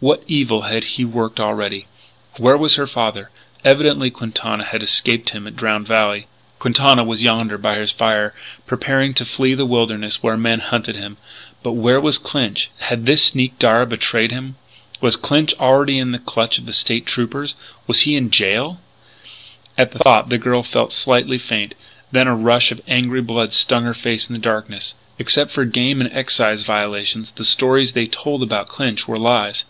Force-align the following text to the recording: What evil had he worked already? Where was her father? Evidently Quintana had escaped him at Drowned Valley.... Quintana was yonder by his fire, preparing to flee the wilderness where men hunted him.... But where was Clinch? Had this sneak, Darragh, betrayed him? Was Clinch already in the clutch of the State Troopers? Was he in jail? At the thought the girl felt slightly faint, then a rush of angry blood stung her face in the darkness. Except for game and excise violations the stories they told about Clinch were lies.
What 0.00 0.22
evil 0.26 0.62
had 0.62 0.84
he 0.84 1.04
worked 1.06 1.40
already? 1.40 1.86
Where 2.36 2.58
was 2.58 2.74
her 2.74 2.86
father? 2.86 3.30
Evidently 3.64 4.10
Quintana 4.10 4.62
had 4.64 4.82
escaped 4.82 5.30
him 5.30 5.46
at 5.46 5.56
Drowned 5.56 5.86
Valley.... 5.86 6.26
Quintana 6.58 7.02
was 7.02 7.22
yonder 7.22 7.56
by 7.56 7.76
his 7.76 7.90
fire, 7.90 8.34
preparing 8.66 9.14
to 9.14 9.24
flee 9.24 9.54
the 9.54 9.64
wilderness 9.64 10.22
where 10.22 10.36
men 10.36 10.60
hunted 10.60 10.94
him.... 10.94 11.16
But 11.62 11.72
where 11.72 11.98
was 12.02 12.18
Clinch? 12.18 12.68
Had 12.80 13.06
this 13.06 13.24
sneak, 13.24 13.58
Darragh, 13.58 13.88
betrayed 13.88 14.30
him? 14.30 14.56
Was 15.00 15.16
Clinch 15.16 15.54
already 15.58 15.98
in 15.98 16.12
the 16.12 16.18
clutch 16.18 16.58
of 16.58 16.66
the 16.66 16.74
State 16.74 17.06
Troopers? 17.06 17.56
Was 17.86 18.00
he 18.02 18.14
in 18.14 18.30
jail? 18.30 18.82
At 19.78 19.92
the 19.92 20.00
thought 20.00 20.28
the 20.28 20.36
girl 20.36 20.62
felt 20.62 20.92
slightly 20.92 21.38
faint, 21.38 21.74
then 22.12 22.26
a 22.28 22.36
rush 22.36 22.70
of 22.70 22.82
angry 22.86 23.22
blood 23.22 23.54
stung 23.54 23.84
her 23.84 23.94
face 23.94 24.28
in 24.28 24.34
the 24.34 24.38
darkness. 24.38 24.96
Except 25.18 25.50
for 25.50 25.64
game 25.64 26.02
and 26.02 26.12
excise 26.12 26.62
violations 26.62 27.30
the 27.30 27.44
stories 27.46 27.94
they 27.94 28.06
told 28.06 28.42
about 28.42 28.68
Clinch 28.68 29.08
were 29.08 29.16
lies. 29.16 29.64